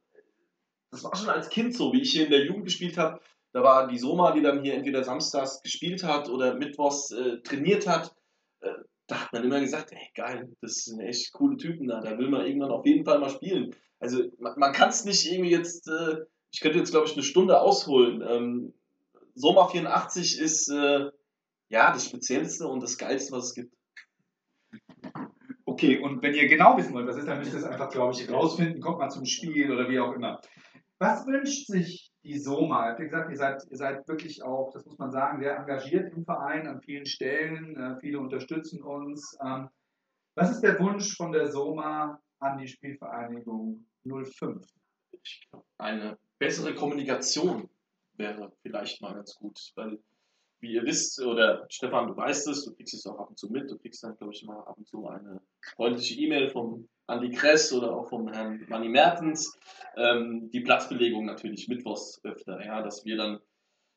[0.91, 3.19] das war schon als Kind so, wie ich hier in der Jugend gespielt habe.
[3.53, 7.87] Da war die Soma, die dann hier entweder samstags gespielt hat oder mittwochs äh, trainiert
[7.87, 8.13] hat.
[8.61, 8.69] Äh,
[9.07, 12.29] da hat man immer gesagt, ey geil, das sind echt coole Typen da, da will
[12.29, 13.73] man irgendwann auf jeden Fall mal spielen.
[13.99, 16.17] Also man, man kann es nicht irgendwie jetzt, äh,
[16.51, 18.21] ich könnte jetzt glaube ich eine Stunde ausholen.
[18.21, 18.73] Ähm,
[19.33, 21.09] Soma 84 ist äh,
[21.69, 23.73] ja das Speziellste und das Geilste, was es gibt.
[25.65, 28.13] Okay, und wenn ihr genau wissen wollt, was ist, dann müsst ihr es einfach, glaube
[28.13, 30.41] ich, rausfinden, kommt mal zum Spiel oder wie auch immer.
[30.99, 32.97] Was wünscht sich die Soma?
[32.97, 36.25] Wie gesagt, ihr seid, ihr seid wirklich auch, das muss man sagen, sehr engagiert im
[36.25, 37.77] Verein an vielen Stellen.
[37.77, 39.37] Äh, viele unterstützen uns.
[39.45, 39.69] Ähm,
[40.35, 44.65] was ist der Wunsch von der Soma an die Spielvereinigung 05?
[45.77, 47.69] Eine bessere Kommunikation
[48.13, 49.99] wäre vielleicht mal ganz gut, weil
[50.59, 53.47] wie ihr wisst, oder Stefan, du weißt es, du kriegst es auch ab und zu
[53.51, 55.39] mit, du kriegst dann, glaube ich, mal ab und zu eine
[55.75, 59.57] freundliche E-Mail vom Andi Kress oder auch vom Herrn Manni Mertens.
[59.95, 63.39] Ähm, die Platzbelegung natürlich mittwochs öfter, ja, dass wir dann,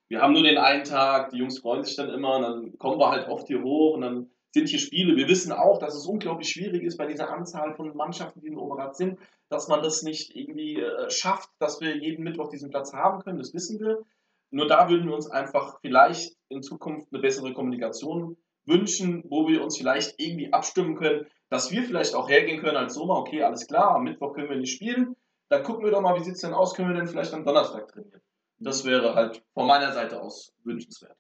[0.09, 2.99] wir haben nur den einen Tag, die Jungs freuen sich dann immer und dann kommen
[2.99, 5.17] wir halt oft hier hoch und dann sind hier Spiele.
[5.17, 8.59] Wir wissen auch, dass es unglaublich schwierig ist bei dieser Anzahl von Mannschaften, die in
[8.59, 9.19] Oberrat sind,
[9.49, 13.39] dass man das nicht irgendwie äh, schafft, dass wir jeden Mittwoch diesen Platz haben können,
[13.39, 14.03] das wissen wir.
[14.51, 18.37] Nur da würden wir uns einfach vielleicht in Zukunft eine bessere Kommunikation
[18.71, 22.95] wünschen, wo wir uns vielleicht irgendwie abstimmen können, dass wir vielleicht auch hergehen können als
[22.95, 25.17] Sommer, okay, alles klar, am Mittwoch können wir nicht spielen,
[25.49, 27.45] dann gucken wir doch mal, wie sieht es denn aus, können wir denn vielleicht am
[27.45, 28.23] Donnerstag trainieren.
[28.59, 31.17] Das wäre halt von meiner Seite aus wünschenswert.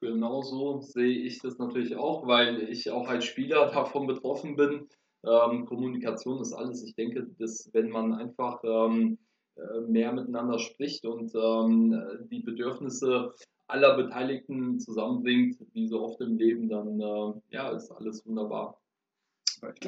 [0.00, 4.88] Genauso sehe ich das natürlich auch, weil ich auch als Spieler davon betroffen bin.
[5.26, 6.84] Ähm, Kommunikation ist alles.
[6.84, 9.18] Ich denke, dass wenn man einfach ähm,
[9.56, 13.34] äh, mehr miteinander spricht und ähm, die Bedürfnisse
[13.68, 18.80] aller Beteiligten zusammenbringt, wie so oft im Leben, dann äh, ja, ist alles wunderbar.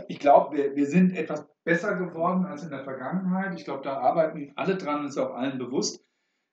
[0.09, 3.55] Ich glaube, wir, wir sind etwas besser geworden als in der Vergangenheit.
[3.59, 6.05] Ich glaube, da arbeiten alle dran, ist auch allen bewusst,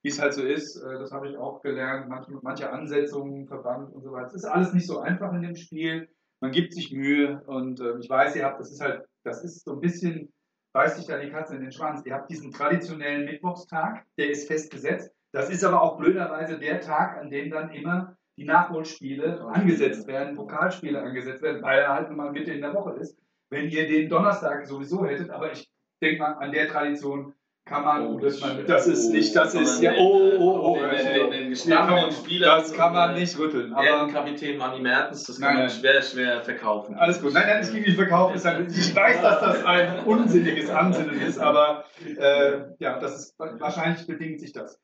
[0.03, 0.77] wie es halt so ist.
[0.77, 2.09] Äh, das habe ich auch gelernt.
[2.09, 4.27] Manche, manche Ansetzungen, Verband und so weiter.
[4.27, 6.09] Es ist alles nicht so einfach in dem Spiel.
[6.39, 9.65] Man gibt sich Mühe und äh, ich weiß, ihr habt, das ist halt, das ist
[9.65, 10.31] so ein bisschen
[10.77, 12.05] beißt sich da die Katze in den Schwanz.
[12.05, 15.11] Ihr habt diesen traditionellen Mittwochstag, der ist festgesetzt.
[15.31, 20.35] Das ist aber auch blöderweise der Tag, an dem dann immer die Nachholspiele angesetzt werden,
[20.35, 23.17] Pokalspiele angesetzt werden, weil er halt mal Mitte in der Woche ist.
[23.49, 25.69] Wenn ihr den Donnerstag sowieso hättet, aber ich
[26.01, 27.33] denke mal, an der Tradition
[27.65, 32.73] kann man, oh, das, man, das ist nicht, das ist ja, oh, oh, oh, das
[32.73, 33.73] kann man nicht rütteln.
[33.73, 36.95] Aber Kapitän Manni Mertens, das kann man schwer, schwer verkaufen.
[36.95, 38.37] Alles gut, nein, nein, ich will nicht verkaufen.
[38.37, 44.39] Ich weiß, dass das ein unsinniges Ansinnen ist, aber äh, ja, das ist wahrscheinlich bedingt
[44.39, 44.79] sich das.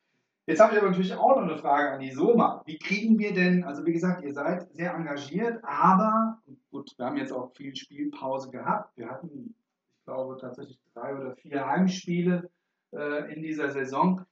[0.45, 2.63] Jetzt habe ich aber natürlich auch noch eine Frage an die Soma.
[2.65, 6.37] Wie kriegen wir denn, also wie gesagt, ihr seid sehr engagiert, aber
[6.69, 8.97] gut, wir haben jetzt auch viel Spielpause gehabt.
[8.97, 9.55] Wir hatten,
[9.99, 12.49] ich glaube, tatsächlich drei oder vier Heimspiele
[12.91, 14.25] äh, in dieser Saison.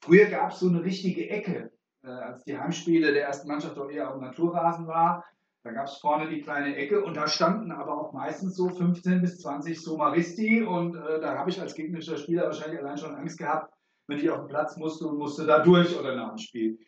[0.00, 1.70] Früher gab es so eine richtige Ecke,
[2.02, 5.24] äh, als die Heimspiele der ersten Mannschaft doch eher auf dem Naturrasen war.
[5.62, 9.20] Da gab es vorne die kleine Ecke und da standen aber auch meistens so 15
[9.20, 13.38] bis 20 Somaristi und äh, da habe ich als gegnerischer Spieler wahrscheinlich allein schon Angst
[13.38, 13.72] gehabt,
[14.10, 16.78] wenn ich auf den Platz musste und musste da durch oder nach dem Spiel.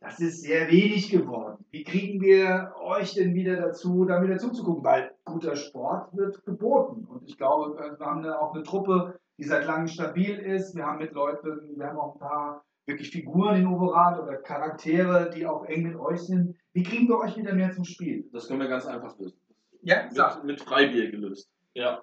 [0.00, 1.62] Das ist sehr wenig geworden.
[1.70, 4.82] Wie kriegen wir euch denn wieder dazu, da wieder zuzugucken?
[4.82, 7.04] Weil guter Sport wird geboten.
[7.04, 10.74] Und ich glaube, wir haben auch eine Truppe, die seit langem stabil ist.
[10.74, 15.30] Wir haben mit Leuten, wir haben auch ein paar wirklich Figuren in Oberrat oder Charaktere,
[15.34, 16.56] die auch eng mit euch sind.
[16.72, 18.26] Wie kriegen wir euch wieder mehr zum Spiel?
[18.32, 19.38] Das können wir ganz einfach lösen.
[19.82, 21.50] Ja, Mit, mit Freibier gelöst.
[21.74, 22.02] Ja.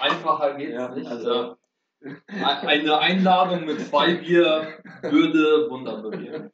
[0.00, 1.06] Einfacher geht's Ja, nicht.
[1.06, 1.55] also-
[2.28, 6.50] eine Einladung mit Freibier würde Wunder bewirken.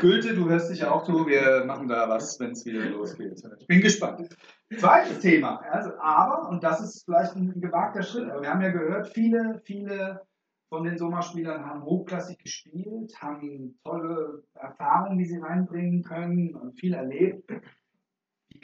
[0.00, 3.42] Gülte, du hörst dich auch zu, wir machen da was, wenn es wieder losgeht.
[3.58, 4.28] Ich bin gespannt.
[4.76, 8.70] Zweites Thema, also aber, und das ist vielleicht ein gewagter Schritt, aber wir haben ja
[8.70, 10.20] gehört, viele, viele
[10.68, 16.94] von den Sommerspielern haben hochklassig gespielt, haben tolle Erfahrungen, die sie reinbringen können und viel
[16.94, 17.50] erlebt.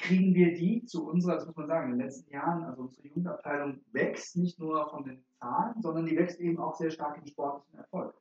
[0.01, 3.07] Kriegen wir die zu unserer, das muss man sagen, in den letzten Jahren, also unsere
[3.09, 7.27] Jugendabteilung wächst nicht nur von den Zahlen, sondern die wächst eben auch sehr stark im
[7.27, 8.15] sportlichen Erfolg.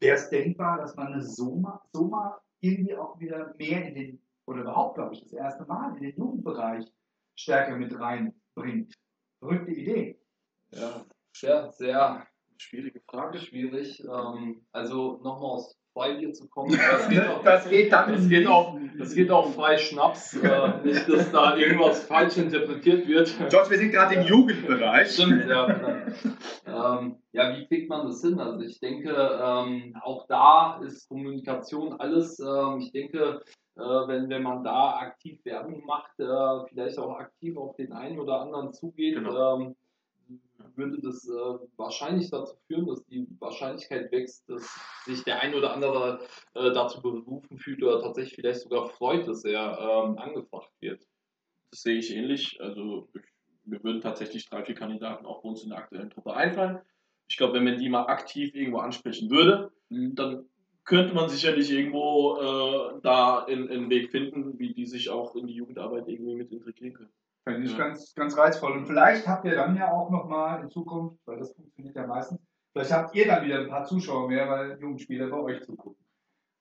[0.00, 4.62] Wäre es denkbar, dass man eine Soma, Soma irgendwie auch wieder mehr in den, oder
[4.62, 6.84] überhaupt, glaube ich, das erste Mal in den Jugendbereich
[7.34, 8.94] stärker mit reinbringt?
[9.40, 10.20] Verrückte Idee.
[10.70, 12.26] Ja, sehr, sehr
[12.60, 13.38] Schwierige Frage.
[13.38, 14.02] schwierig.
[14.04, 15.62] Ähm, also nochmal
[15.98, 16.78] aufs Freibier zu kommen.
[16.78, 18.12] Das geht auch, Das geht dann.
[18.12, 20.34] das geht auch, das geht auch frei Schnaps.
[20.34, 23.34] Äh, nicht, dass da irgendwas falsch interpretiert wird.
[23.50, 25.12] George, wir sind gerade im Jugendbereich.
[25.12, 25.68] Stimmt, ja.
[26.66, 28.38] ähm, ja, wie kriegt man das hin?
[28.38, 32.38] Also ich denke, ähm, auch da ist Kommunikation alles.
[32.40, 33.42] Ähm, ich denke,
[33.76, 38.18] äh, wenn, wenn man da aktiv Werbung macht, äh, vielleicht auch aktiv auf den einen
[38.18, 39.74] oder anderen zugeht, Genau.
[40.78, 45.74] Würde das äh, wahrscheinlich dazu führen, dass die Wahrscheinlichkeit wächst, dass sich der ein oder
[45.74, 46.20] andere
[46.54, 51.06] äh, dazu berufen fühlt oder tatsächlich vielleicht sogar freut, dass er ähm, angefragt wird.
[51.70, 52.58] Das sehe ich ähnlich.
[52.60, 53.22] Also ich,
[53.64, 56.78] mir würden tatsächlich drei, vier Kandidaten auch bei uns in der aktuellen Truppe einfallen.
[57.28, 60.46] Ich glaube, wenn man die mal aktiv irgendwo ansprechen würde, dann
[60.84, 65.36] könnte man sicherlich irgendwo äh, da in, in einen Weg finden, wie die sich auch
[65.36, 67.12] in die Jugendarbeit irgendwie mit integrieren können.
[67.54, 67.78] Finde ich Ja.
[67.78, 68.72] ganz, ganz reizvoll.
[68.72, 72.40] Und vielleicht habt ihr dann ja auch nochmal in Zukunft, weil das funktioniert ja meistens,
[72.72, 76.04] vielleicht habt ihr dann wieder ein paar Zuschauer mehr, weil Jugendspieler bei euch zugucken.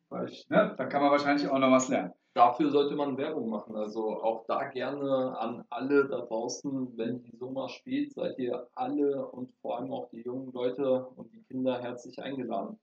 [0.10, 2.14] Weil ich, ne, da kann man wahrscheinlich auch noch was lernen.
[2.34, 3.76] Dafür sollte man Werbung machen.
[3.76, 9.26] Also auch da gerne an alle da draußen, wenn die Summa spielt, seid ihr alle
[9.28, 12.80] und vor allem auch die jungen Leute und die Kinder herzlich eingeladen.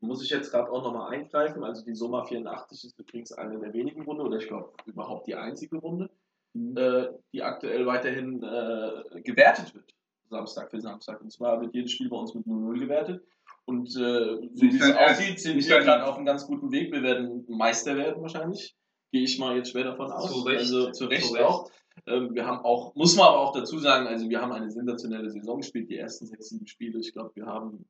[0.00, 1.62] Muss ich jetzt gerade auch nochmal eingreifen.
[1.62, 5.36] Also die Soma 84 ist übrigens eine der wenigen Runde, oder ich glaube überhaupt die
[5.36, 6.10] einzige Runde,
[6.54, 9.94] äh, die aktuell weiterhin äh, gewertet wird.
[10.28, 11.20] Samstag für Samstag.
[11.20, 13.24] Und zwar wird jedes Spiel bei uns mit 0-0 gewertet.
[13.64, 16.92] Und äh, so wie es aussieht, sind wir gerade auf einem ganz guten Weg.
[16.92, 18.74] Wir werden Meister werden wahrscheinlich.
[19.12, 20.30] Gehe ich mal jetzt schwer davon aus.
[20.30, 20.60] Zu Recht.
[20.60, 21.44] Also zu Recht Zu Recht.
[21.44, 21.70] auch.
[22.06, 25.30] Ähm, wir haben auch, muss man aber auch dazu sagen, also wir haben eine sensationelle
[25.30, 26.98] Saison gespielt, die ersten sechs, sieben Spiele.
[27.00, 27.84] Ich glaube, wir haben,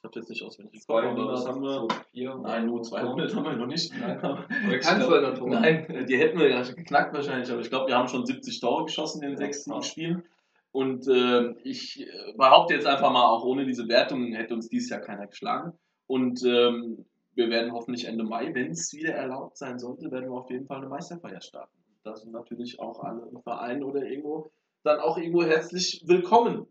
[0.00, 1.88] ich habe jetzt nicht auswendig geguckt, aber was haben wir?
[2.12, 2.34] 4.
[2.36, 3.92] Nein, nur 200 haben wir noch nicht.
[3.98, 4.18] Nein.
[4.20, 4.46] Glaub-
[4.80, 5.50] 200 Tore.
[5.50, 8.84] Nein, die hätten wir ja geknackt wahrscheinlich, aber ich glaube, wir haben schon 70 Tore
[8.84, 9.88] geschossen in den Ja, sechs sieben krass.
[9.88, 10.22] Spielen.
[10.70, 14.90] Und äh, ich äh, behaupte jetzt einfach mal, auch ohne diese Wertung hätte uns dieses
[14.90, 15.72] Jahr keiner geschlagen.
[16.06, 20.38] Und ähm, wir werden hoffentlich Ende Mai, wenn es wieder erlaubt sein sollte, werden wir
[20.38, 21.74] auf jeden Fall eine Meisterfeier starten.
[22.04, 24.50] Da sind natürlich auch alle im Verein oder irgendwo
[24.84, 26.66] dann auch irgendwo herzlich willkommen.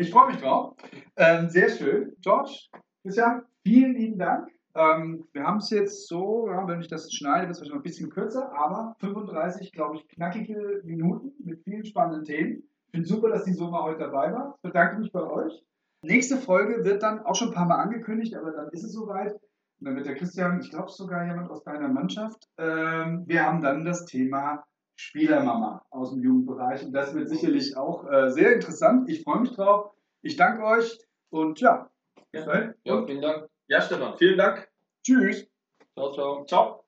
[0.00, 0.76] Ich freue mich drauf.
[1.16, 2.14] Ähm, sehr schön.
[2.20, 2.68] George,
[3.02, 4.48] Christian, vielen lieben Dank.
[4.76, 7.82] Ähm, wir haben es jetzt so, ja, wenn ich das schneide, wird es wahrscheinlich ein
[7.82, 12.62] bisschen kürzer, aber 35, glaube ich, knackige Minuten mit vielen spannenden Themen.
[12.86, 14.54] Ich finde super, dass die Soma heute dabei war.
[14.54, 15.64] Ich bedanke mich bei euch.
[16.02, 19.32] Nächste Folge wird dann auch schon ein paar Mal angekündigt, aber dann ist es soweit.
[19.32, 22.44] Und dann wird der Christian, ich glaube sogar jemand aus deiner Mannschaft.
[22.56, 24.62] Ähm, wir haben dann das Thema
[24.98, 26.84] Spielermama aus dem Jugendbereich.
[26.84, 29.08] Und das wird sicherlich auch äh, sehr interessant.
[29.08, 29.92] Ich freue mich drauf.
[30.22, 30.98] Ich danke euch
[31.30, 31.88] und ja,
[32.32, 32.74] bis dahin.
[32.84, 33.48] Ja, Und vielen Dank.
[33.68, 34.68] Ja, Stefan, vielen Dank.
[35.04, 35.46] tschüss.
[35.94, 36.44] Ciao, ciao.
[36.46, 36.87] Ciao.